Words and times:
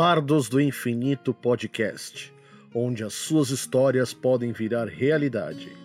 Bardos 0.00 0.48
do 0.48 0.60
Infinito 0.60 1.34
Podcast, 1.34 2.32
onde 2.72 3.02
as 3.02 3.14
suas 3.14 3.50
histórias 3.50 4.14
podem 4.14 4.52
virar 4.52 4.86
realidade. 4.86 5.76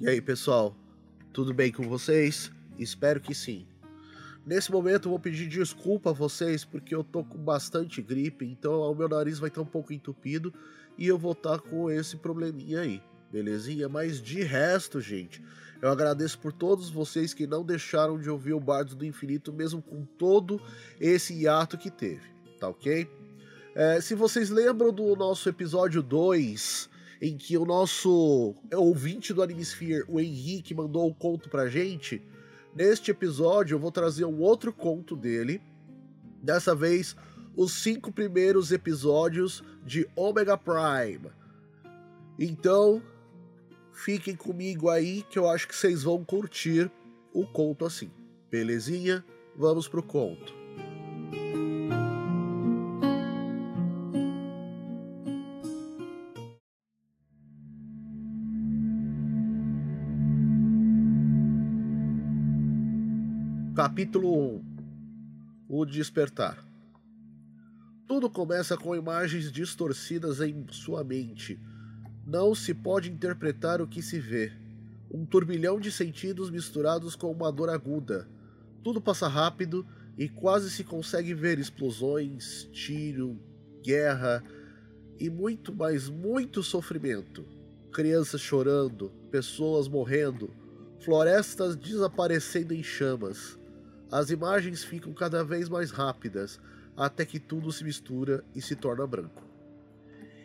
E 0.00 0.08
aí, 0.08 0.22
pessoal? 0.22 0.74
Tudo 1.34 1.52
bem 1.52 1.70
com 1.70 1.86
vocês? 1.86 2.50
Espero 2.78 3.20
que 3.20 3.34
sim. 3.34 3.66
Nesse 4.46 4.72
momento 4.72 5.10
vou 5.10 5.20
pedir 5.20 5.48
desculpa 5.48 6.08
a 6.08 6.14
vocês 6.14 6.64
porque 6.64 6.94
eu 6.94 7.04
tô 7.04 7.22
com 7.22 7.36
bastante 7.36 8.00
gripe, 8.00 8.46
então 8.46 8.80
o 8.90 8.94
meu 8.94 9.06
nariz 9.06 9.38
vai 9.38 9.50
estar 9.50 9.60
um 9.60 9.66
pouco 9.66 9.92
entupido 9.92 10.50
e 10.96 11.06
eu 11.06 11.18
vou 11.18 11.32
estar 11.32 11.58
com 11.58 11.90
esse 11.90 12.16
probleminha 12.16 12.80
aí 12.80 13.02
belezinha? 13.30 13.88
Mas 13.88 14.20
de 14.20 14.42
resto, 14.42 15.00
gente, 15.00 15.42
eu 15.80 15.88
agradeço 15.90 16.38
por 16.38 16.52
todos 16.52 16.90
vocês 16.90 17.32
que 17.32 17.46
não 17.46 17.64
deixaram 17.64 18.18
de 18.18 18.28
ouvir 18.28 18.52
o 18.52 18.60
Bardos 18.60 18.94
do 18.94 19.04
Infinito, 19.04 19.52
mesmo 19.52 19.80
com 19.80 20.04
todo 20.04 20.60
esse 21.00 21.34
hiato 21.34 21.78
que 21.78 21.90
teve, 21.90 22.28
tá 22.58 22.68
ok? 22.68 23.08
É, 23.74 24.00
se 24.00 24.14
vocês 24.14 24.50
lembram 24.50 24.92
do 24.92 25.14
nosso 25.14 25.48
episódio 25.48 26.02
2, 26.02 26.90
em 27.22 27.36
que 27.36 27.56
o 27.56 27.64
nosso 27.64 28.54
ouvinte 28.74 29.32
do 29.32 29.42
Animesphere, 29.42 30.04
o 30.08 30.18
Henrique, 30.18 30.74
mandou 30.74 31.04
o 31.04 31.10
um 31.10 31.14
conto 31.14 31.48
pra 31.48 31.68
gente, 31.68 32.22
neste 32.74 33.10
episódio 33.10 33.74
eu 33.74 33.78
vou 33.78 33.92
trazer 33.92 34.24
um 34.24 34.40
outro 34.40 34.72
conto 34.72 35.14
dele, 35.14 35.60
dessa 36.42 36.74
vez 36.74 37.16
os 37.56 37.72
cinco 37.72 38.12
primeiros 38.12 38.70
episódios 38.70 39.62
de 39.84 40.08
Omega 40.14 40.56
Prime. 40.56 41.30
Então, 42.38 43.02
Fiquem 43.98 44.36
comigo 44.36 44.88
aí 44.88 45.24
que 45.24 45.36
eu 45.36 45.48
acho 45.48 45.66
que 45.66 45.74
vocês 45.74 46.04
vão 46.04 46.24
curtir 46.24 46.88
o 47.34 47.44
conto 47.44 47.84
assim. 47.84 48.08
Belezinha? 48.48 49.24
Vamos 49.56 49.88
pro 49.88 50.04
conto. 50.04 50.56
Capítulo 63.74 64.58
1 64.58 64.64
O 65.68 65.84
Despertar 65.84 66.64
Tudo 68.06 68.30
começa 68.30 68.76
com 68.76 68.94
imagens 68.94 69.50
distorcidas 69.50 70.40
em 70.40 70.64
sua 70.70 71.02
mente 71.02 71.58
não 72.28 72.54
se 72.54 72.74
pode 72.74 73.10
interpretar 73.10 73.80
o 73.80 73.86
que 73.86 74.02
se 74.02 74.20
vê. 74.20 74.52
Um 75.10 75.24
turbilhão 75.24 75.80
de 75.80 75.90
sentidos 75.90 76.50
misturados 76.50 77.16
com 77.16 77.32
uma 77.32 77.50
dor 77.50 77.70
aguda. 77.70 78.28
Tudo 78.84 79.00
passa 79.00 79.26
rápido 79.26 79.86
e 80.18 80.28
quase 80.28 80.70
se 80.70 80.84
consegue 80.84 81.32
ver 81.32 81.58
explosões, 81.58 82.68
tiro, 82.70 83.40
guerra 83.82 84.44
e 85.18 85.30
muito, 85.30 85.74
mas 85.74 86.10
muito 86.10 86.62
sofrimento. 86.62 87.46
Crianças 87.90 88.42
chorando, 88.42 89.10
pessoas 89.30 89.88
morrendo, 89.88 90.50
florestas 91.00 91.74
desaparecendo 91.76 92.74
em 92.74 92.82
chamas. 92.82 93.58
As 94.12 94.28
imagens 94.28 94.84
ficam 94.84 95.14
cada 95.14 95.42
vez 95.42 95.66
mais 95.70 95.90
rápidas, 95.90 96.60
até 96.94 97.24
que 97.24 97.40
tudo 97.40 97.72
se 97.72 97.82
mistura 97.82 98.44
e 98.54 98.60
se 98.60 98.76
torna 98.76 99.06
branco. 99.06 99.47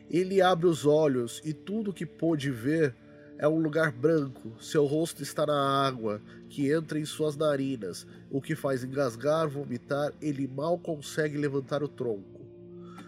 Ele 0.09 0.41
abre 0.41 0.67
os 0.67 0.85
olhos 0.85 1.41
e 1.43 1.53
tudo 1.53 1.93
que 1.93 2.05
pôde 2.05 2.51
ver 2.51 2.95
é 3.38 3.47
um 3.47 3.59
lugar 3.59 3.91
branco. 3.91 4.51
Seu 4.59 4.85
rosto 4.85 5.23
está 5.23 5.45
na 5.45 5.85
água 5.85 6.22
que 6.50 6.72
entra 6.72 7.00
em 7.00 7.05
suas 7.05 7.35
narinas, 7.35 8.05
o 8.29 8.41
que 8.41 8.55
faz 8.55 8.83
engasgar, 8.83 9.47
vomitar. 9.50 10.13
Ele 10.22 10.47
mal 10.47 10.78
consegue 10.78 11.38
levantar 11.38 11.83
o 11.83 11.88
tronco. 11.88 12.41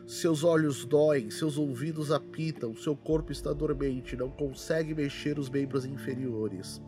Seus 0.07 0.43
olhos 0.43 0.85
doem, 0.85 1.31
seus 1.31 1.57
ouvidos 1.57 2.11
apitam, 2.11 2.75
seu 2.75 2.95
corpo 2.95 3.31
está 3.31 3.51
dormente, 3.51 4.15
não 4.15 4.29
consegue 4.29 4.93
mexer 4.93 5.39
os 5.39 5.49
membros 5.49 5.83
inferiores. 5.83 6.79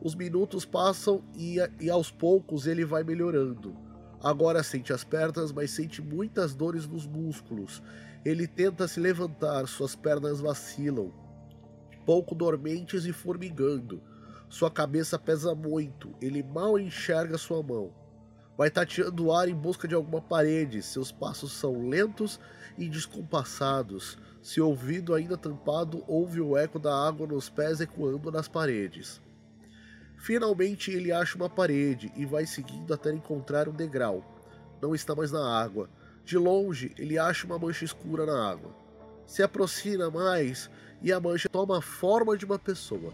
Os 0.00 0.14
minutos 0.14 0.64
passam 0.64 1.24
e, 1.34 1.56
e 1.80 1.90
aos 1.90 2.10
poucos 2.10 2.66
ele 2.66 2.84
vai 2.84 3.02
melhorando. 3.02 3.74
Agora 4.22 4.62
sente 4.62 4.92
as 4.92 5.02
pernas, 5.02 5.50
mas 5.50 5.72
sente 5.72 6.00
muitas 6.00 6.54
dores 6.54 6.86
nos 6.86 7.06
músculos 7.06 7.82
ele 8.28 8.48
tenta 8.48 8.88
se 8.88 8.98
levantar, 8.98 9.68
suas 9.68 9.94
pernas 9.94 10.40
vacilam, 10.40 11.12
pouco 12.04 12.34
dormentes 12.34 13.04
e 13.04 13.12
formigando. 13.12 14.02
Sua 14.48 14.68
cabeça 14.68 15.16
pesa 15.16 15.54
muito, 15.54 16.12
ele 16.20 16.42
mal 16.42 16.76
enxerga 16.76 17.38
sua 17.38 17.62
mão. 17.62 17.94
Vai 18.58 18.68
tateando 18.68 19.26
o 19.26 19.32
ar 19.32 19.48
em 19.48 19.54
busca 19.54 19.86
de 19.86 19.94
alguma 19.94 20.20
parede, 20.20 20.82
seus 20.82 21.12
passos 21.12 21.52
são 21.52 21.88
lentos 21.88 22.40
e 22.76 22.88
descompassados. 22.88 24.18
Seu 24.42 24.66
ouvido 24.66 25.14
ainda 25.14 25.36
tampado 25.36 26.02
ouve 26.08 26.40
o 26.40 26.56
eco 26.56 26.80
da 26.80 26.92
água 27.06 27.28
nos 27.28 27.48
pés 27.48 27.80
ecoando 27.80 28.32
nas 28.32 28.48
paredes. 28.48 29.22
Finalmente 30.18 30.90
ele 30.90 31.12
acha 31.12 31.36
uma 31.36 31.48
parede 31.48 32.12
e 32.16 32.26
vai 32.26 32.44
seguindo 32.44 32.92
até 32.92 33.12
encontrar 33.12 33.68
um 33.68 33.72
degrau. 33.72 34.24
Não 34.82 34.96
está 34.96 35.14
mais 35.14 35.30
na 35.30 35.48
água. 35.48 35.88
De 36.26 36.36
longe, 36.36 36.90
ele 36.98 37.16
acha 37.16 37.46
uma 37.46 37.56
mancha 37.56 37.84
escura 37.84 38.26
na 38.26 38.50
água. 38.50 38.74
Se 39.24 39.44
aproxima 39.44 40.10
mais 40.10 40.68
e 41.00 41.12
a 41.12 41.20
mancha 41.20 41.48
toma 41.48 41.78
a 41.78 41.80
forma 41.80 42.36
de 42.36 42.44
uma 42.44 42.58
pessoa. 42.58 43.12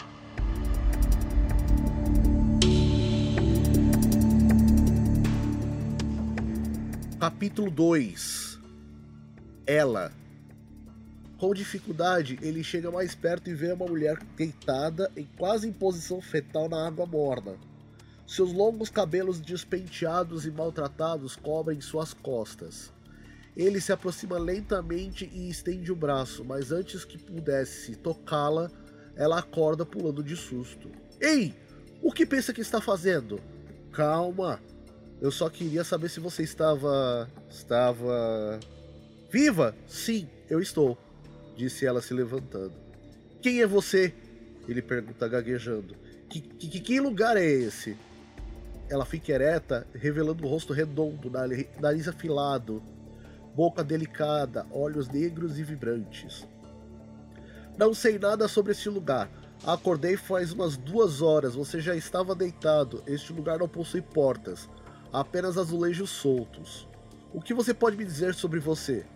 Capítulo 7.20 7.70
2 7.70 8.58
Ela 9.66 10.10
Com 11.36 11.52
dificuldade, 11.52 12.38
ele 12.40 12.64
chega 12.64 12.90
mais 12.90 13.14
perto 13.14 13.50
e 13.50 13.54
vê 13.54 13.74
uma 13.74 13.84
mulher 13.84 14.16
deitada 14.38 15.12
em 15.14 15.28
quase 15.36 15.68
em 15.68 15.72
posição 15.72 16.22
fetal 16.22 16.66
na 16.66 16.86
água 16.86 17.04
morna. 17.04 17.58
Seus 18.26 18.54
longos 18.54 18.88
cabelos 18.88 19.38
despenteados 19.38 20.46
e 20.46 20.50
maltratados 20.50 21.36
cobrem 21.36 21.78
suas 21.82 22.14
costas. 22.14 22.90
Ele 23.56 23.80
se 23.80 23.92
aproxima 23.92 24.38
lentamente 24.38 25.30
e 25.32 25.50
estende 25.50 25.92
o 25.92 25.96
braço, 25.96 26.44
mas 26.44 26.72
antes 26.72 27.04
que 27.04 27.18
pudesse 27.18 27.96
tocá-la, 27.96 28.70
ela 29.14 29.38
acorda 29.38 29.84
pulando 29.84 30.22
de 30.22 30.36
susto. 30.36 30.90
Ei! 31.20 31.54
O 32.02 32.10
que 32.10 32.26
pensa 32.26 32.52
que 32.52 32.60
está 32.60 32.80
fazendo? 32.80 33.38
Calma. 33.92 34.60
Eu 35.20 35.30
só 35.30 35.48
queria 35.48 35.84
saber 35.84 36.08
se 36.08 36.18
você 36.18 36.42
estava. 36.42 37.30
estava. 37.48 38.58
Viva? 39.30 39.74
Sim, 39.86 40.28
eu 40.50 40.60
estou, 40.60 40.98
disse 41.56 41.86
ela 41.86 42.02
se 42.02 42.12
levantando. 42.12 42.72
Quem 43.40 43.60
é 43.62 43.66
você? 43.66 44.12
Ele 44.66 44.82
pergunta 44.82 45.28
gaguejando. 45.28 45.94
Que, 46.28 46.40
que, 46.40 46.80
que 46.80 47.00
lugar 47.00 47.36
é 47.36 47.44
esse? 47.44 47.96
Ela 48.90 49.04
fica 49.04 49.32
ereta, 49.32 49.86
revelando 49.94 50.44
o 50.44 50.48
rosto 50.48 50.72
redondo, 50.72 51.30
nariz 51.80 52.08
afilado, 52.08 52.82
boca 53.54 53.84
delicada, 53.84 54.66
olhos 54.70 55.08
negros 55.08 55.58
e 55.58 55.62
vibrantes. 55.62 56.46
Não 57.76 57.94
sei 57.94 58.18
nada 58.18 58.48
sobre 58.48 58.72
este 58.72 58.88
lugar. 58.88 59.30
Acordei 59.64 60.16
faz 60.16 60.52
umas 60.52 60.76
duas 60.76 61.22
horas. 61.22 61.54
Você 61.54 61.80
já 61.80 61.94
estava 61.94 62.34
deitado. 62.34 63.02
Este 63.06 63.32
lugar 63.32 63.58
não 63.58 63.68
possui 63.68 64.02
portas, 64.02 64.68
apenas 65.12 65.56
azulejos 65.56 66.10
soltos. 66.10 66.88
O 67.32 67.40
que 67.40 67.54
você 67.54 67.72
pode 67.72 67.96
me 67.96 68.04
dizer 68.04 68.34
sobre 68.34 68.60
você? 68.60 69.06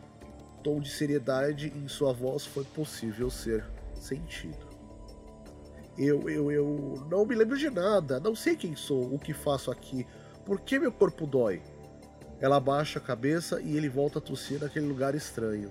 Tom 0.63 0.81
de 0.81 0.91
seriedade 0.91 1.73
em 1.77 1.87
sua 1.89 2.13
voz 2.13 2.45
foi 2.45 2.65
possível 2.65 3.31
ser 3.31 3.65
sentido. 3.95 4.67
Eu, 5.99 6.29
eu, 6.29 6.53
eu 6.53 7.07
não 7.11 7.25
me 7.25 7.35
lembro 7.35 7.57
de 7.57 7.71
nada. 7.71 8.21
Não 8.21 8.35
sei 8.35 8.57
quem 8.57 8.77
sou, 8.77 9.15
o 9.15 9.19
que 9.19 9.33
faço 9.33 9.71
aqui. 9.71 10.07
Por 10.45 10.61
que 10.61 10.79
meu 10.79 10.93
corpo 10.93 11.27
dói? 11.27 11.63
Ela 12.39 12.57
abaixa 12.57 12.99
a 12.99 13.03
cabeça 13.03 13.61
e 13.63 13.77
ele 13.77 13.89
volta 13.89 14.19
a 14.19 14.23
tossir 14.23 14.61
naquele 14.61 14.87
lugar 14.87 15.15
estranho. 15.15 15.71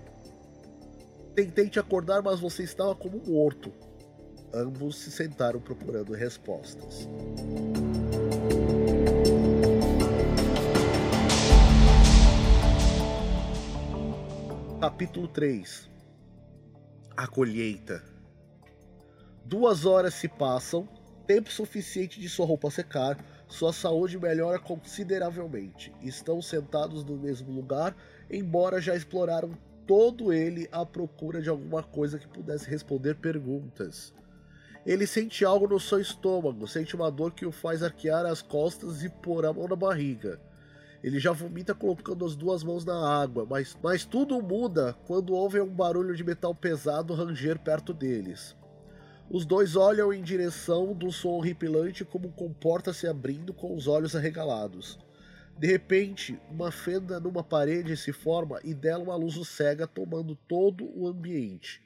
Tentei 1.35 1.69
te 1.69 1.79
acordar, 1.79 2.23
mas 2.23 2.39
você 2.39 2.63
estava 2.63 2.95
como 2.95 3.19
morto. 3.19 3.71
Ambos 4.53 4.97
se 4.97 5.11
sentaram 5.11 5.59
procurando 5.59 6.13
respostas. 6.13 7.07
Capítulo 14.81 15.27
3 15.27 15.89
A 17.15 17.27
colheita. 17.27 18.03
Duas 19.43 19.85
horas 19.85 20.15
se 20.15 20.27
passam, 20.27 20.87
tempo 21.27 21.51
suficiente 21.51 22.19
de 22.19 22.27
sua 22.27 22.45
roupa 22.45 22.71
secar 22.71 23.17
sua 23.47 23.71
saúde 23.71 24.17
melhora 24.17 24.59
consideravelmente. 24.59 25.93
Estão 26.01 26.41
sentados 26.41 27.03
no 27.03 27.17
mesmo 27.17 27.51
lugar, 27.51 27.95
embora 28.29 28.81
já 28.81 28.95
exploraram 28.95 29.57
todo 29.85 30.33
ele 30.33 30.67
à 30.71 30.85
procura 30.85 31.41
de 31.41 31.49
alguma 31.49 31.83
coisa 31.83 32.17
que 32.17 32.27
pudesse 32.27 32.69
responder 32.69 33.15
perguntas. 33.15 34.13
Ele 34.85 35.07
sente 35.07 35.43
algo 35.43 35.67
no 35.67 35.79
seu 35.79 35.99
estômago, 35.99 36.67
sente 36.67 36.95
uma 36.95 37.11
dor 37.11 37.31
que 37.31 37.45
o 37.45 37.51
faz 37.51 37.81
arquear 37.81 38.25
as 38.25 38.41
costas 38.41 39.03
e 39.03 39.09
pôr 39.09 39.45
a 39.45 39.53
mão 39.53 39.67
na 39.67 39.75
barriga. 39.75 40.39
Ele 41.03 41.19
já 41.19 41.31
vomita 41.31 41.73
colocando 41.75 42.25
as 42.25 42.35
duas 42.35 42.63
mãos 42.63 42.83
na 42.83 42.95
água, 43.21 43.45
mas, 43.47 43.77
mas 43.81 44.05
tudo 44.05 44.41
muda 44.41 44.95
quando 45.05 45.33
ouvem 45.33 45.61
um 45.61 45.69
barulho 45.69 46.15
de 46.15 46.23
metal 46.23 46.53
pesado 46.53 47.13
ranger 47.13 47.59
perto 47.59 47.93
deles. 47.93 48.55
Os 49.29 49.45
dois 49.45 49.75
olham 49.75 50.13
em 50.13 50.21
direção 50.21 50.93
do 50.93 51.11
som 51.11 51.29
horripilante 51.29 52.05
como 52.05 52.31
com 52.31 52.53
porta 52.53 52.93
se 52.93 53.07
abrindo 53.07 53.53
com 53.53 53.75
os 53.75 53.87
olhos 53.87 54.15
arregalados. 54.15 54.99
De 55.57 55.67
repente, 55.67 56.39
uma 56.51 56.71
fenda 56.71 57.19
numa 57.19 57.43
parede 57.43 57.97
se 57.97 58.11
forma 58.11 58.59
e 58.63 58.73
dela 58.73 59.03
uma 59.03 59.15
luz 59.15 59.35
cega 59.47 59.87
tomando 59.87 60.35
todo 60.47 60.85
o 60.95 61.07
ambiente. 61.07 61.81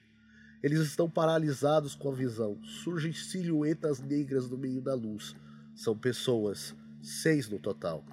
Eles 0.61 0.81
estão 0.81 1.09
paralisados 1.09 1.95
com 1.95 2.09
a 2.09 2.15
visão. 2.15 2.61
Surgem 2.63 3.13
silhuetas 3.13 3.99
negras 4.01 4.49
no 4.49 4.57
meio 4.57 4.81
da 4.81 4.93
luz. 4.93 5.35
São 5.73 5.97
pessoas, 5.97 6.75
seis 7.01 7.47
no 7.47 7.59
total. 7.59 8.03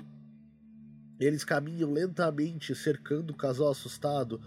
Eles 1.18 1.42
caminham 1.42 1.90
lentamente, 1.90 2.74
cercando 2.74 3.30
o 3.32 3.36
casal 3.36 3.70
assustado 3.70 4.40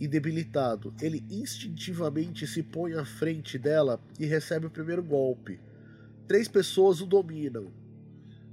e 0.00 0.08
debilitado. 0.08 0.94
Ele 1.00 1.24
instintivamente 1.30 2.46
se 2.46 2.62
põe 2.62 2.94
à 2.94 3.04
frente 3.04 3.58
dela 3.58 4.00
e 4.18 4.26
recebe 4.26 4.66
o 4.66 4.70
primeiro 4.70 5.02
golpe. 5.02 5.60
Três 6.26 6.48
pessoas 6.48 7.00
o 7.00 7.06
dominam. 7.06 7.72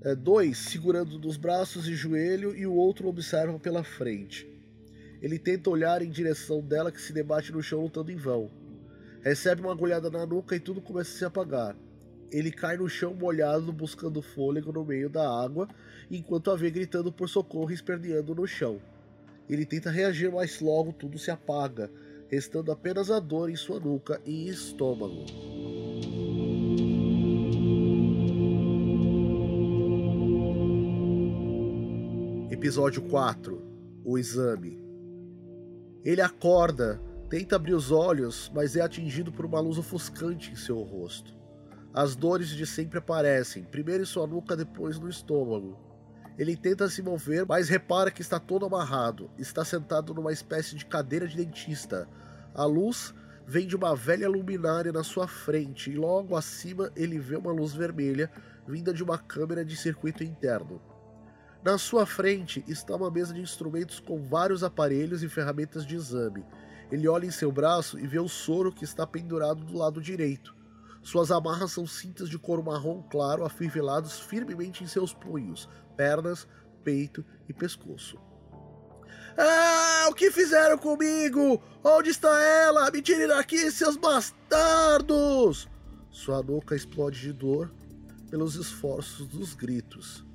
É, 0.01 0.15
dois 0.15 0.57
segurando 0.57 1.19
nos 1.19 1.38
braços 1.38 1.88
e 1.88 1.94
joelho 1.94 2.56
e 2.56 2.65
o 2.65 2.74
outro 2.74 3.07
observa 3.07 3.59
pela 3.59 3.83
frente. 3.83 4.47
Ele 5.21 5.38
tenta 5.38 5.69
olhar 5.69 6.01
em 6.01 6.09
direção 6.09 6.62
dela 6.62 6.91
que 6.91 7.01
se 7.01 7.12
debate 7.12 7.51
no 7.51 7.62
chão 7.62 7.81
lutando 7.81 8.12
em 8.12 8.15
vão. 8.15 8.50
Recebe 9.21 9.62
uma 9.62 9.74
agulhada 9.74 10.09
na 10.09 10.25
nuca 10.25 10.56
e 10.56 10.59
tudo 10.59 10.81
começa 10.81 11.13
a 11.13 11.18
se 11.18 11.25
apagar. 11.25 11.75
Ele 12.31 12.51
cai 12.51 12.77
no 12.77 12.88
chão 12.88 13.13
molhado, 13.13 13.74
buscando 13.74 14.21
fôlego 14.21 14.71
no 14.71 14.86
meio 14.86 15.09
da 15.09 15.27
água, 15.27 15.68
enquanto 16.09 16.51
a 16.51 16.56
vê 16.56 16.69
gritando 16.69 17.12
por 17.12 17.27
socorro 17.27 17.71
e 17.71 17.74
esperneando 17.74 18.36
no 18.36 18.47
chão. 18.47 18.80
Ele 19.50 19.66
tenta 19.66 19.90
reagir, 19.90 20.31
mas 20.31 20.60
logo 20.60 20.94
tudo 20.94 21.18
se 21.18 21.31
apaga, 21.31 21.92
restando 22.28 22.72
apenas 22.72 23.10
a 23.10 23.19
dor 23.19 23.50
em 23.50 23.56
sua 23.56 23.80
nuca 23.80 24.22
e 24.25 24.48
estômago. 24.48 25.25
Episódio 32.51 33.01
4 33.04 33.62
O 34.04 34.18
Exame 34.18 34.78
Ele 36.04 36.22
acorda 36.22 37.01
Tenta 37.30 37.57
abrir 37.57 37.75
os 37.75 37.92
olhos, 37.92 38.51
mas 38.56 38.75
é 38.75 38.81
atingido 38.81 39.31
por 39.31 39.46
uma 39.46 39.60
luz 39.60 39.78
ofuscante 39.78 40.51
em 40.51 40.56
seu 40.56 40.81
rosto. 40.81 41.31
As 41.94 42.16
dores 42.16 42.50
de 42.50 42.66
sempre 42.66 42.98
aparecem, 42.98 43.63
primeiro 43.63 44.01
em 44.01 44.06
sua 44.06 44.25
nuca, 44.25 44.57
depois 44.57 45.00
no 45.00 45.07
estômago. 45.07 45.78
Ele 46.39 46.57
tenta 46.57 46.89
se 46.89 47.03
mover, 47.03 47.45
mas 47.45 47.69
repara 47.69 48.09
que 48.09 48.21
está 48.21 48.39
todo 48.39 48.65
amarrado. 48.65 49.30
Está 49.38 49.63
sentado 49.63 50.13
numa 50.13 50.33
espécie 50.33 50.75
de 50.75 50.86
cadeira 50.86 51.27
de 51.27 51.36
dentista. 51.36 52.07
A 52.56 52.65
luz 52.65 53.13
vem 53.45 53.68
de 53.68 53.75
uma 53.75 53.95
velha 53.95 54.27
luminária 54.27 54.91
na 54.91 55.03
sua 55.03 55.27
frente 55.27 55.91
e 55.91 55.95
logo 55.95 56.36
acima 56.36 56.91
ele 56.95 57.19
vê 57.19 57.36
uma 57.36 57.51
luz 57.51 57.74
vermelha 57.74 58.31
vinda 58.68 58.94
de 58.94 59.03
uma 59.03 59.18
câmera 59.18 59.63
de 59.63 59.75
circuito 59.75 60.24
interno. 60.24 60.81
Na 61.63 61.77
sua 61.77 62.06
frente 62.06 62.63
está 62.68 62.95
uma 62.95 63.12
mesa 63.12 63.33
de 63.33 63.41
instrumentos 63.41 64.00
com 64.00 64.24
vários 64.24 64.63
aparelhos 64.63 65.21
e 65.21 65.30
ferramentas 65.30 65.86
de 65.86 65.95
exame 65.95 66.45
ele 66.91 67.07
olha 67.07 67.25
em 67.25 67.31
seu 67.31 67.51
braço 67.51 68.00
e 68.00 68.07
vê 68.07 68.19
o 68.19 68.27
soro 68.27 68.71
que 68.71 68.83
está 68.83 69.06
pendurado 69.06 69.63
do 69.63 69.77
lado 69.77 70.01
direito. 70.01 70.56
Suas 71.01 71.31
amarras 71.31 71.72
são 71.72 71.88
cintas 71.88 72.30
de 72.30 72.38
couro 72.38 72.63
marrom 72.63 73.01
claro 73.04 73.46
afivelados 73.46 74.19
firmemente 74.19 74.84
em 74.84 74.88
seus 74.88 75.13
punhos, 75.13 75.69
pernas, 75.96 76.48
peito 76.84 77.25
e 77.48 77.54
pescoço. 77.54 78.19
Ah, 79.38 80.07
o 80.10 80.13
que 80.13 80.30
fizeram 80.31 80.78
comigo? 80.78 81.62
Onde 81.84 82.10
está 82.10 82.30
ela? 82.42 82.92
Me 82.92 83.01
tirem 83.01 83.28
daqui, 83.28 83.72
seus 83.72 83.96
bastardos! 83.96 85.68
Sua 86.12 86.44
nuca 86.44 86.75
explode 86.75 87.19
de 87.22 87.31
dor 87.31 87.72
pelos 88.30 88.56
esforços 88.56 89.28
dos 89.28 89.54
gritos. 89.54 90.25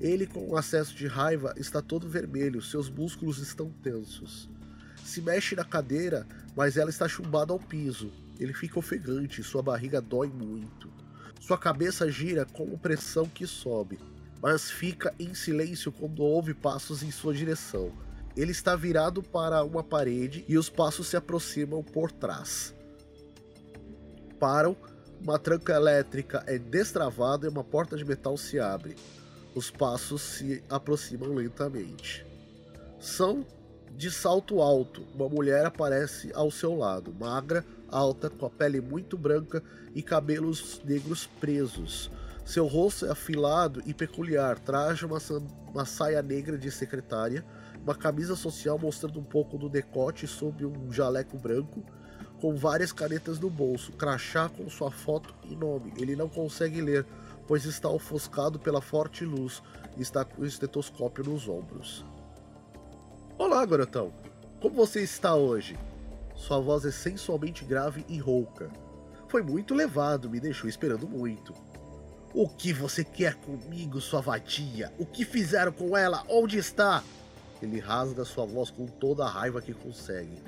Ele, 0.00 0.26
com 0.26 0.50
um 0.50 0.56
acesso 0.56 0.94
de 0.94 1.06
raiva, 1.06 1.54
está 1.56 1.80
todo 1.80 2.08
vermelho, 2.08 2.62
seus 2.62 2.88
músculos 2.88 3.38
estão 3.38 3.70
tensos 3.82 4.48
se 5.10 5.20
mexe 5.20 5.56
na 5.56 5.64
cadeira, 5.64 6.26
mas 6.56 6.76
ela 6.76 6.88
está 6.88 7.08
chumbada 7.08 7.52
ao 7.52 7.58
piso. 7.58 8.12
Ele 8.40 8.54
fica 8.54 8.78
ofegante, 8.78 9.42
sua 9.42 9.62
barriga 9.62 10.00
dói 10.00 10.28
muito. 10.28 10.90
Sua 11.38 11.58
cabeça 11.58 12.10
gira 12.10 12.46
com 12.46 12.76
pressão 12.78 13.26
que 13.26 13.46
sobe, 13.46 13.98
mas 14.40 14.70
fica 14.70 15.14
em 15.18 15.34
silêncio 15.34 15.92
quando 15.92 16.22
ouve 16.22 16.54
passos 16.54 17.02
em 17.02 17.10
sua 17.10 17.34
direção. 17.34 17.92
Ele 18.34 18.52
está 18.52 18.74
virado 18.74 19.22
para 19.22 19.62
uma 19.62 19.84
parede 19.84 20.44
e 20.48 20.56
os 20.56 20.70
passos 20.70 21.08
se 21.08 21.16
aproximam 21.16 21.82
por 21.82 22.10
trás. 22.10 22.74
Param, 24.38 24.74
uma 25.20 25.38
tranca 25.38 25.74
elétrica 25.74 26.42
é 26.46 26.58
destravada 26.58 27.46
e 27.46 27.50
uma 27.50 27.62
porta 27.62 27.96
de 27.96 28.04
metal 28.04 28.38
se 28.38 28.58
abre. 28.58 28.96
Os 29.54 29.70
passos 29.70 30.22
se 30.22 30.64
aproximam 30.70 31.34
lentamente. 31.34 32.24
São 32.98 33.44
de 33.96 34.10
salto 34.10 34.62
alto, 34.62 35.02
uma 35.14 35.28
mulher 35.28 35.66
aparece 35.66 36.30
ao 36.32 36.50
seu 36.50 36.74
lado, 36.74 37.12
magra, 37.12 37.64
alta, 37.90 38.30
com 38.30 38.46
a 38.46 38.50
pele 38.50 38.80
muito 38.80 39.16
branca 39.16 39.62
e 39.94 40.02
cabelos 40.02 40.80
negros 40.84 41.26
presos. 41.26 42.10
Seu 42.44 42.66
rosto 42.66 43.06
é 43.06 43.10
afilado 43.10 43.82
e 43.86 43.94
peculiar, 43.94 44.58
traja 44.58 45.06
uma, 45.06 45.18
uma 45.72 45.84
saia 45.84 46.22
negra 46.22 46.58
de 46.58 46.70
secretária, 46.70 47.44
uma 47.82 47.94
camisa 47.94 48.34
social 48.34 48.78
mostrando 48.78 49.20
um 49.20 49.24
pouco 49.24 49.56
do 49.56 49.68
decote 49.68 50.26
sob 50.26 50.64
um 50.64 50.92
jaleco 50.92 51.38
branco, 51.38 51.84
com 52.40 52.56
várias 52.56 52.92
canetas 52.92 53.38
no 53.38 53.50
bolso, 53.50 53.92
crachá 53.92 54.48
com 54.48 54.68
sua 54.68 54.90
foto 54.90 55.34
e 55.44 55.54
nome. 55.54 55.92
Ele 55.96 56.16
não 56.16 56.28
consegue 56.28 56.80
ler, 56.80 57.06
pois 57.46 57.64
está 57.64 57.88
ofuscado 57.88 58.58
pela 58.58 58.80
forte 58.80 59.24
luz 59.24 59.62
e 59.96 60.02
está 60.02 60.24
com 60.24 60.42
o 60.42 60.46
estetoscópio 60.46 61.24
nos 61.24 61.48
ombros. 61.48 62.04
Olá, 63.38 63.64
garotão. 63.64 64.12
Como 64.60 64.74
você 64.74 65.02
está 65.02 65.34
hoje? 65.34 65.78
Sua 66.40 66.58
voz 66.58 66.86
é 66.86 66.90
sensualmente 66.90 67.66
grave 67.66 68.02
e 68.08 68.18
rouca. 68.18 68.70
Foi 69.28 69.42
muito 69.42 69.74
levado, 69.74 70.30
me 70.30 70.40
deixou 70.40 70.70
esperando 70.70 71.06
muito. 71.06 71.52
O 72.32 72.48
que 72.48 72.72
você 72.72 73.04
quer 73.04 73.34
comigo, 73.34 74.00
sua 74.00 74.22
vadia? 74.22 74.90
O 74.98 75.04
que 75.04 75.26
fizeram 75.26 75.70
com 75.70 75.94
ela? 75.94 76.24
Onde 76.28 76.56
está? 76.56 77.04
Ele 77.60 77.78
rasga 77.78 78.24
sua 78.24 78.46
voz 78.46 78.70
com 78.70 78.86
toda 78.86 79.22
a 79.24 79.28
raiva 79.28 79.60
que 79.60 79.74
consegue. 79.74 80.42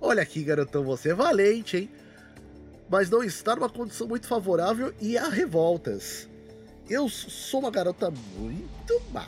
Olha 0.00 0.22
aqui, 0.22 0.44
garotão, 0.44 0.84
você 0.84 1.10
é 1.10 1.14
valente, 1.14 1.76
hein? 1.76 1.90
Mas 2.88 3.10
não 3.10 3.24
está 3.24 3.56
numa 3.56 3.68
condição 3.68 4.06
muito 4.06 4.28
favorável 4.28 4.94
e 5.00 5.18
há 5.18 5.28
revoltas. 5.28 6.28
Eu 6.88 7.08
sou 7.08 7.58
uma 7.60 7.72
garota 7.72 8.08
muito 8.38 9.02
má. 9.10 9.26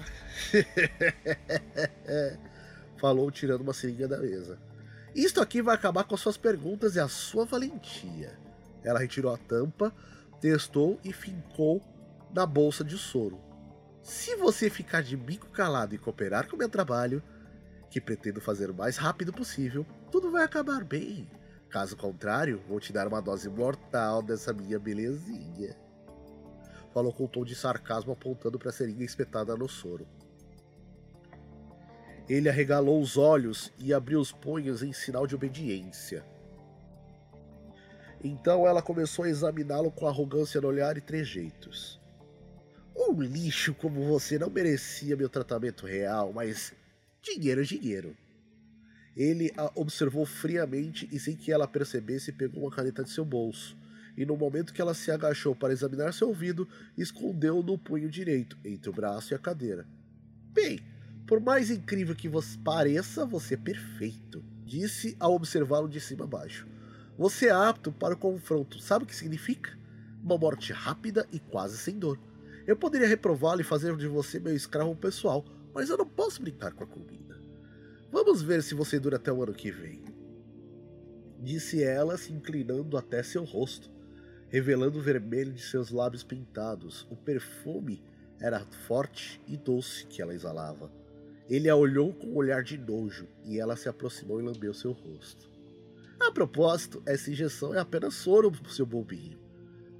falou 2.96 3.28
tirando 3.32 3.62
uma 3.62 3.74
seringa 3.74 4.06
da 4.06 4.18
mesa. 4.18 4.56
Isto 5.14 5.40
aqui 5.40 5.62
vai 5.62 5.76
acabar 5.76 6.04
com 6.04 6.14
as 6.14 6.20
suas 6.20 6.36
perguntas 6.36 6.96
e 6.96 7.00
a 7.00 7.08
sua 7.08 7.44
valentia. 7.44 8.36
Ela 8.82 8.98
retirou 8.98 9.32
a 9.32 9.38
tampa, 9.38 9.94
testou 10.40 10.98
e 11.04 11.12
fincou 11.12 11.80
na 12.34 12.44
bolsa 12.44 12.82
de 12.82 12.98
soro. 12.98 13.40
Se 14.02 14.34
você 14.36 14.68
ficar 14.68 15.02
de 15.02 15.16
bico 15.16 15.48
calado 15.50 15.94
e 15.94 15.98
cooperar 15.98 16.48
com 16.48 16.56
o 16.56 16.58
meu 16.58 16.68
trabalho, 16.68 17.22
que 17.88 18.00
pretendo 18.00 18.40
fazer 18.40 18.70
o 18.70 18.74
mais 18.74 18.96
rápido 18.96 19.32
possível, 19.32 19.86
tudo 20.10 20.32
vai 20.32 20.42
acabar 20.42 20.82
bem. 20.82 21.30
Caso 21.70 21.96
contrário, 21.96 22.60
vou 22.68 22.80
te 22.80 22.92
dar 22.92 23.06
uma 23.06 23.22
dose 23.22 23.48
mortal 23.48 24.20
dessa 24.20 24.52
minha 24.52 24.78
belezinha. 24.78 25.76
Falou 26.92 27.12
com 27.12 27.24
um 27.24 27.28
tom 27.28 27.44
de 27.44 27.54
sarcasmo 27.54 28.12
apontando 28.12 28.58
para 28.58 28.70
a 28.70 28.72
seringa 28.72 29.04
espetada 29.04 29.56
no 29.56 29.68
soro. 29.68 30.06
Ele 32.28 32.48
arregalou 32.48 33.00
os 33.00 33.16
olhos 33.16 33.70
e 33.78 33.92
abriu 33.92 34.20
os 34.20 34.32
punhos 34.32 34.82
em 34.82 34.92
sinal 34.92 35.26
de 35.26 35.34
obediência. 35.34 36.24
Então 38.22 38.66
ela 38.66 38.80
começou 38.80 39.26
a 39.26 39.28
examiná-lo 39.28 39.90
com 39.90 40.06
arrogância 40.06 40.60
no 40.60 40.68
olhar 40.68 40.96
e 40.96 41.02
trejeitos. 41.02 42.00
Um 42.96 43.20
lixo 43.20 43.74
como 43.74 44.06
você 44.06 44.38
não 44.38 44.48
merecia 44.48 45.16
meu 45.16 45.28
tratamento 45.28 45.84
real, 45.84 46.32
mas 46.32 46.72
dinheiro 47.20 47.60
é 47.60 47.64
dinheiro. 47.64 48.16
Ele 49.14 49.52
a 49.56 49.70
observou 49.74 50.24
friamente 50.24 51.08
e, 51.12 51.20
sem 51.20 51.36
que 51.36 51.52
ela 51.52 51.68
percebesse, 51.68 52.32
pegou 52.32 52.62
uma 52.62 52.70
caneta 52.70 53.04
de 53.04 53.10
seu 53.10 53.24
bolso. 53.24 53.76
E 54.16 54.24
no 54.24 54.36
momento 54.36 54.72
que 54.72 54.80
ela 54.80 54.94
se 54.94 55.10
agachou 55.10 55.54
para 55.54 55.72
examinar 55.72 56.14
seu 56.14 56.28
ouvido, 56.28 56.68
escondeu 56.96 57.62
no 57.62 57.76
punho 57.76 58.08
direito, 58.08 58.56
entre 58.64 58.88
o 58.88 58.92
braço 58.92 59.32
e 59.32 59.36
a 59.36 59.38
cadeira. 59.38 59.86
Bem, 60.52 60.80
por 61.26 61.40
mais 61.40 61.70
incrível 61.70 62.14
que 62.14 62.28
você 62.28 62.58
pareça, 62.58 63.24
você 63.24 63.54
é 63.54 63.56
perfeito, 63.56 64.44
disse 64.64 65.16
ao 65.18 65.34
observá-lo 65.34 65.88
de 65.88 65.98
cima 65.98 66.24
a 66.24 66.28
baixo. 66.28 66.66
Você 67.16 67.46
é 67.46 67.50
apto 67.50 67.90
para 67.90 68.14
o 68.14 68.18
confronto. 68.18 68.78
Sabe 68.78 69.04
o 69.04 69.06
que 69.06 69.16
significa? 69.16 69.70
Uma 70.22 70.36
morte 70.36 70.72
rápida 70.72 71.26
e 71.32 71.38
quase 71.38 71.78
sem 71.78 71.98
dor. 71.98 72.18
Eu 72.66 72.76
poderia 72.76 73.08
reprová-lo 73.08 73.60
e 73.60 73.64
fazer 73.64 73.96
de 73.96 74.06
você 74.06 74.38
meu 74.38 74.54
escravo 74.54 74.94
pessoal, 74.96 75.44
mas 75.72 75.88
eu 75.88 75.96
não 75.96 76.06
posso 76.06 76.42
brincar 76.42 76.72
com 76.72 76.84
a 76.84 76.86
comida. 76.86 77.40
Vamos 78.10 78.42
ver 78.42 78.62
se 78.62 78.74
você 78.74 78.98
dura 78.98 79.16
até 79.16 79.32
o 79.32 79.42
ano 79.42 79.54
que 79.54 79.70
vem. 79.70 80.02
Disse 81.40 81.82
ela, 81.82 82.18
se 82.18 82.32
inclinando 82.32 82.96
até 82.96 83.22
seu 83.22 83.44
rosto, 83.44 83.90
revelando 84.48 84.98
o 84.98 85.02
vermelho 85.02 85.52
de 85.52 85.62
seus 85.62 85.90
lábios 85.90 86.22
pintados. 86.22 87.06
O 87.10 87.16
perfume 87.16 88.02
era 88.40 88.60
forte 88.86 89.40
e 89.46 89.56
doce 89.56 90.06
que 90.06 90.20
ela 90.20 90.34
exalava. 90.34 90.90
Ele 91.48 91.68
a 91.68 91.76
olhou 91.76 92.12
com 92.12 92.28
um 92.28 92.36
olhar 92.36 92.62
de 92.62 92.78
nojo 92.78 93.26
e 93.44 93.58
ela 93.58 93.76
se 93.76 93.88
aproximou 93.88 94.40
e 94.40 94.44
lambeu 94.44 94.72
seu 94.72 94.92
rosto. 94.92 95.50
A 96.20 96.30
propósito, 96.30 97.02
essa 97.04 97.30
injeção 97.30 97.74
é 97.74 97.78
apenas 97.78 98.14
soro, 98.14 98.52
seu 98.68 98.86
bobinho. 98.86 99.38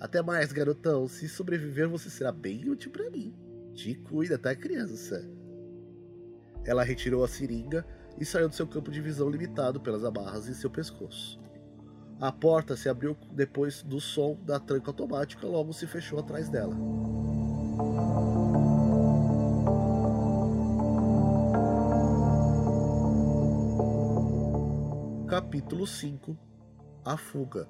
Até 0.00 0.22
mais, 0.22 0.52
garotão. 0.52 1.06
Se 1.06 1.28
sobreviver, 1.28 1.88
você 1.88 2.08
será 2.08 2.32
bem 2.32 2.68
útil 2.68 2.90
para 2.90 3.10
mim. 3.10 3.34
Te 3.74 3.94
cuida, 3.94 4.38
tá, 4.38 4.54
criança? 4.54 5.28
Ela 6.64 6.82
retirou 6.82 7.24
a 7.24 7.28
seringa 7.28 7.84
e 8.18 8.24
saiu 8.24 8.48
do 8.48 8.54
seu 8.54 8.66
campo 8.66 8.90
de 8.90 9.00
visão 9.00 9.28
limitado 9.28 9.80
pelas 9.80 10.04
amarras 10.04 10.48
em 10.48 10.54
seu 10.54 10.70
pescoço. 10.70 11.40
A 12.20 12.30
porta 12.30 12.76
se 12.76 12.88
abriu 12.88 13.16
depois 13.32 13.82
do 13.82 14.00
som 14.00 14.38
da 14.44 14.58
tranca 14.60 14.90
automática, 14.90 15.46
logo 15.46 15.72
se 15.72 15.86
fechou 15.86 16.18
atrás 16.18 16.48
dela. 16.48 16.74
Capítulo 25.34 25.84
5 25.84 26.38
A 27.04 27.16
Fuga 27.16 27.68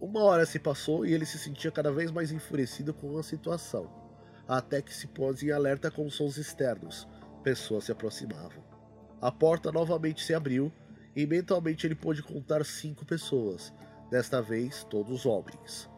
Uma 0.00 0.24
hora 0.24 0.44
se 0.44 0.58
passou 0.58 1.06
e 1.06 1.12
ele 1.12 1.24
se 1.24 1.38
sentia 1.38 1.70
cada 1.70 1.92
vez 1.92 2.10
mais 2.10 2.32
enfurecido 2.32 2.92
com 2.92 3.16
a 3.16 3.22
situação, 3.22 3.88
até 4.48 4.82
que 4.82 4.92
se 4.92 5.06
pôs 5.06 5.44
em 5.44 5.52
alerta 5.52 5.92
com 5.92 6.10
sons 6.10 6.38
externos. 6.38 7.06
Pessoas 7.44 7.84
se 7.84 7.92
aproximavam. 7.92 8.64
A 9.20 9.30
porta 9.30 9.70
novamente 9.70 10.24
se 10.24 10.34
abriu 10.34 10.72
e 11.14 11.24
mentalmente 11.24 11.86
ele 11.86 11.94
pôde 11.94 12.20
contar 12.20 12.64
cinco 12.64 13.06
pessoas, 13.06 13.72
desta 14.10 14.42
vez 14.42 14.82
todos 14.82 15.24
homens. 15.24 15.88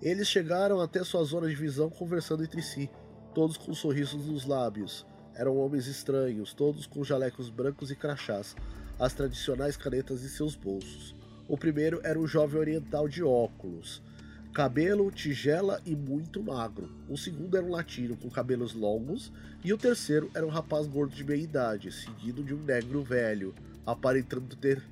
Eles 0.00 0.28
chegaram 0.28 0.80
até 0.80 1.04
sua 1.04 1.22
zona 1.24 1.46
de 1.46 1.54
visão 1.54 1.90
conversando 1.90 2.42
entre 2.42 2.62
si, 2.62 2.90
todos 3.34 3.58
com 3.58 3.74
sorrisos 3.74 4.24
nos 4.24 4.46
lábios. 4.46 5.06
Eram 5.34 5.58
homens 5.58 5.86
estranhos, 5.86 6.54
todos 6.54 6.86
com 6.86 7.04
jalecos 7.04 7.50
brancos 7.50 7.90
e 7.90 7.94
crachás, 7.94 8.56
as 8.98 9.12
tradicionais 9.12 9.76
canetas 9.76 10.24
em 10.24 10.28
seus 10.28 10.54
bolsos. 10.54 11.14
O 11.48 11.56
primeiro 11.56 12.00
era 12.02 12.18
um 12.18 12.26
jovem 12.26 12.58
oriental 12.58 13.08
de 13.08 13.22
óculos, 13.22 14.02
cabelo, 14.52 15.10
tigela 15.10 15.80
e 15.84 15.94
muito 15.94 16.42
magro. 16.42 16.90
O 17.08 17.16
segundo 17.16 17.56
era 17.56 17.66
um 17.66 17.70
latino 17.70 18.16
com 18.16 18.30
cabelos 18.30 18.72
longos, 18.72 19.30
e 19.62 19.72
o 19.72 19.78
terceiro 19.78 20.30
era 20.34 20.46
um 20.46 20.50
rapaz 20.50 20.86
gordo 20.86 21.14
de 21.14 21.22
meia 21.22 21.42
idade, 21.42 21.92
seguido 21.92 22.42
de 22.42 22.54
um 22.54 22.62
negro 22.62 23.02
velho, 23.02 23.54
aparentando 23.84 24.56
ter 24.56 24.82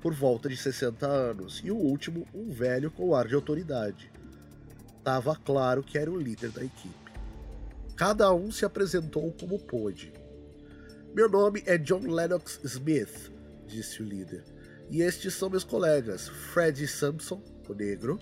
por 0.00 0.12
volta 0.12 0.48
de 0.48 0.56
60 0.56 1.06
anos, 1.06 1.62
e 1.64 1.70
o 1.70 1.76
último, 1.76 2.26
um 2.34 2.50
velho 2.50 2.90
com 2.90 3.14
ar 3.14 3.26
de 3.26 3.34
autoridade. 3.34 4.10
Tava 5.02 5.36
claro 5.36 5.82
que 5.82 5.96
era 5.96 6.10
o 6.10 6.20
líder 6.20 6.50
da 6.50 6.64
equipe. 6.64 7.12
Cada 7.96 8.34
um 8.34 8.50
se 8.50 8.64
apresentou 8.64 9.32
como 9.38 9.58
pôde. 9.58 10.12
Meu 11.14 11.28
nome 11.28 11.62
é 11.64 11.78
John 11.78 12.00
Lennox 12.00 12.60
Smith, 12.64 13.30
disse 13.66 14.02
o 14.02 14.04
líder. 14.04 14.44
E 14.90 15.02
estes 15.02 15.34
são 15.34 15.50
meus 15.50 15.64
colegas: 15.64 16.28
Fred 16.28 16.86
Sampson, 16.86 17.42
o 17.68 17.74
negro, 17.74 18.18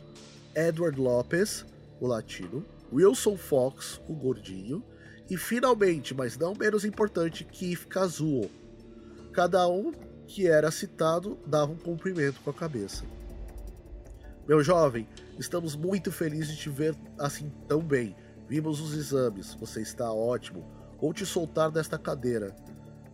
Edward 0.55 0.99
Lopes, 1.01 1.65
o 2.01 2.07
latino, 2.07 2.65
Wilson 2.93 3.37
Fox, 3.37 4.01
o 4.09 4.15
gordinho, 4.15 4.85
e 5.29 5.37
finalmente, 5.37 6.15
mas 6.15 6.37
não 6.37 6.55
menos 6.55 6.85
importante, 6.85 7.45
Keith 7.45 7.87
Kazuo. 7.87 8.51
Cada 9.33 9.67
um 9.67 9.93
que 10.27 10.47
era 10.47 10.71
citado 10.71 11.39
dava 11.47 11.73
um 11.73 11.77
cumprimento 11.77 12.41
com 12.41 12.51
a 12.51 12.55
cabeça. 12.55 13.05
Meu 14.47 14.63
jovem, 14.63 15.09
estamos 15.39 15.77
muito 15.77 16.11
felizes 16.11 16.57
de 16.57 16.63
te 16.63 16.69
ver 16.69 16.97
assim 17.19 17.51
tão 17.69 17.81
bem. 17.81 18.17
Vimos 18.49 18.81
os 18.81 18.95
exames, 18.95 19.55
você 19.55 19.81
está 19.81 20.13
ótimo. 20.13 20.67
Vou 21.01 21.13
te 21.15 21.25
soltar 21.25 21.71
desta 21.71 21.99
cadeira. 21.99 22.55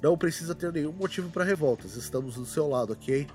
Não 0.01 0.17
precisa 0.17 0.55
ter 0.55 0.73
nenhum 0.73 0.93
motivo 0.93 1.29
para 1.31 1.45
revoltas, 1.45 1.97
estamos 1.97 2.37
do 2.37 2.47
seu 2.47 2.69
lado, 2.69 2.93
ok? 2.93 3.27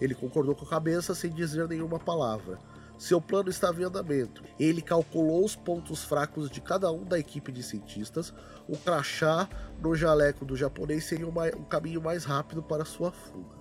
Ele 0.00 0.14
concordou 0.14 0.54
com 0.54 0.64
a 0.64 0.68
cabeça 0.68 1.14
sem 1.14 1.30
dizer 1.30 1.68
nenhuma 1.68 1.98
palavra. 1.98 2.58
Seu 2.98 3.20
plano 3.20 3.48
estava 3.48 3.80
em 3.80 3.84
andamento. 3.84 4.42
Ele 4.58 4.82
calculou 4.82 5.44
os 5.44 5.56
pontos 5.56 6.02
fracos 6.04 6.50
de 6.50 6.60
cada 6.60 6.90
um 6.90 7.04
da 7.04 7.18
equipe 7.18 7.50
de 7.52 7.62
cientistas. 7.62 8.34
O 8.68 8.76
crachá 8.76 9.48
no 9.80 9.94
jaleco 9.94 10.44
do 10.44 10.56
japonês 10.56 11.04
seria 11.04 11.26
um, 11.26 11.32
um 11.56 11.64
caminho 11.64 12.02
mais 12.02 12.24
rápido 12.24 12.62
para 12.62 12.84
sua 12.84 13.10
fuga. 13.10 13.60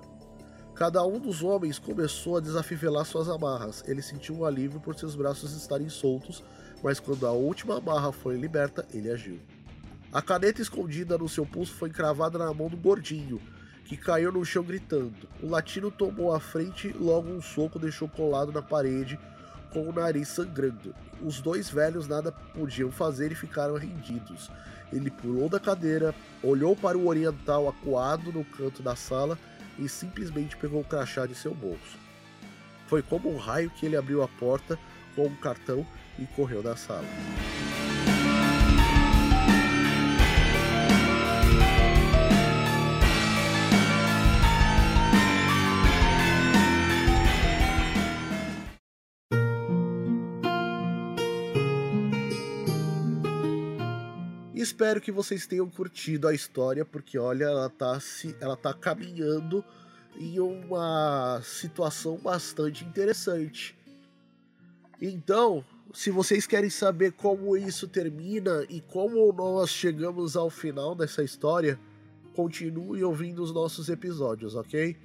Cada 0.76 1.06
um 1.06 1.20
dos 1.20 1.44
homens 1.44 1.78
começou 1.78 2.38
a 2.38 2.42
desafivelar 2.42 3.06
suas 3.06 3.30
amarras. 3.30 3.84
Ele 3.88 4.02
sentiu 4.02 4.36
um 4.36 4.46
alívio 4.46 4.80
por 4.80 4.96
seus 4.96 5.16
braços 5.16 5.54
estarem 5.54 5.90
soltos, 5.90 6.44
mas 6.82 7.00
quando 7.00 7.28
a 7.28 7.32
última 7.32 7.78
amarra 7.78 8.12
foi 8.12 8.36
liberta, 8.36 8.86
ele 8.94 9.12
agiu. 9.12 9.40
A 10.12 10.24
caneta 10.24 10.60
escondida 10.60 11.20
no 11.20 11.30
seu 11.30 11.46
pulso 11.46 11.76
foi 11.76 11.90
encravada 11.90 12.40
na 12.40 12.52
mão 12.52 12.68
do 12.68 12.76
gordinho, 12.76 13.40
que 13.86 13.96
caiu 13.96 14.32
no 14.32 14.44
chão 14.44 14.64
gritando. 14.64 15.30
O 15.42 15.48
latino 15.48 15.92
tomou 15.92 16.34
a 16.34 16.40
frente 16.40 16.92
logo 17.00 17.30
um 17.30 17.40
soco 17.40 17.78
deixou 17.78 18.08
colado 18.08 18.52
na 18.52 18.62
parede 18.62 19.20
com 19.72 19.88
o 19.88 19.94
nariz 19.94 20.30
sangrando. 20.30 20.96
Os 21.22 21.40
dois 21.42 21.70
velhos 21.70 22.08
nada 22.08 22.32
podiam 22.32 22.92
fazer 22.92 23.32
e 23.32 23.36
ficaram 23.36 23.76
rendidos. 23.76 24.50
Ele 24.92 25.12
pulou 25.12 25.48
da 25.48 25.60
cadeira, 25.60 26.16
olhou 26.42 26.76
para 26.76 26.98
o 26.98 27.08
oriental 27.08 27.70
acuado 27.70 28.32
no 28.32 28.44
canto 28.44 28.82
da 28.82 28.96
sala 28.96 29.38
e 29.78 29.88
simplesmente 29.88 30.58
pegou 30.58 30.82
o 30.82 30.86
crachá 30.86 31.28
de 31.28 31.36
seu 31.36 31.54
bolso. 31.54 32.00
Foi 32.88 33.04
como 33.04 33.32
um 33.32 33.38
raio 33.38 33.70
que 33.70 33.86
ele 33.86 33.96
abriu 33.96 34.24
a 34.24 34.28
porta 34.28 34.80
com 35.16 35.28
um 35.28 35.36
cartão 35.36 35.86
e 36.18 36.26
correu 36.26 36.64
da 36.64 36.76
sala. 36.76 37.06
Espero 54.80 55.02
que 55.02 55.12
vocês 55.12 55.46
tenham 55.46 55.70
curtido 55.70 56.26
a 56.26 56.34
história, 56.34 56.86
porque 56.86 57.20
olha, 57.20 57.44
ela 57.44 57.70
tá, 57.70 58.00
se, 58.00 58.34
ela 58.40 58.56
tá 58.56 58.74
caminhando 58.74 59.62
em 60.18 60.40
uma 60.40 61.42
situação 61.44 62.16
bastante 62.16 62.86
interessante. 62.86 63.78
Então, 65.02 65.66
se 65.94 66.10
vocês 66.10 66.48
querem 66.48 66.70
saber 66.70 67.12
como 67.12 67.58
isso 67.58 67.90
termina 67.90 68.66
e 68.70 68.80
como 68.80 69.34
nós 69.34 69.70
chegamos 69.70 70.38
ao 70.38 70.50
final 70.50 70.96
dessa 70.96 71.22
história, 71.22 71.78
continue 72.34 73.04
ouvindo 73.04 73.44
os 73.44 73.54
nossos 73.54 73.90
episódios, 73.90 74.56
ok? 74.56 74.96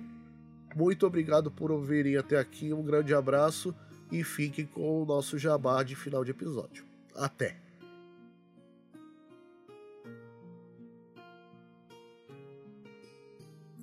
Muito 0.77 1.05
obrigado 1.05 1.51
por 1.51 1.73
ouvirem 1.73 2.17
até 2.17 2.39
aqui, 2.39 2.73
um 2.73 2.85
grande 2.85 3.13
abraço 3.13 3.75
e 4.13 4.23
fiquem 4.23 4.67
com 4.67 5.03
o 5.03 5.05
nosso 5.05 5.37
jabá 5.37 5.83
de 5.83 5.97
final 5.97 6.25
de 6.25 6.31
episódio. 6.31 6.85
Até! 7.17 7.64